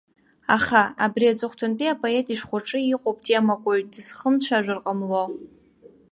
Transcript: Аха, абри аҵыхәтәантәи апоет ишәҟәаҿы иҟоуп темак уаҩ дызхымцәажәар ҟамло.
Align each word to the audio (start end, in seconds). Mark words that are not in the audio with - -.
Аха, 0.55 0.81
абри 1.05 1.31
аҵыхәтәантәи 1.31 1.93
апоет 1.93 2.27
ишәҟәаҿы 2.29 2.79
иҟоуп 2.93 3.17
темак 3.25 3.61
уаҩ 3.67 3.83
дызхымцәажәар 3.91 4.79
ҟамло. 4.83 5.23